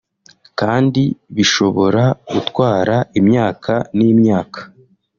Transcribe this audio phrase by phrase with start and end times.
[0.59, 1.03] kandi
[1.35, 4.59] bishobora gutwara imyaka n’imyaka